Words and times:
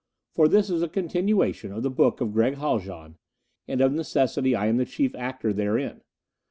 For 0.33 0.47
this 0.47 0.71
is 0.71 0.81
a 0.81 0.87
continuation 0.89 1.71
of 1.71 1.83
the 1.83 1.91
book 1.91 2.21
of 2.21 2.33
Gregg 2.33 2.55
Haljan, 2.55 3.19
and 3.67 3.81
of 3.81 3.93
necessity 3.93 4.55
I 4.55 4.65
am 4.65 4.77
the 4.77 4.85
chief 4.85 5.13
actor 5.13 5.53
therein. 5.53 6.01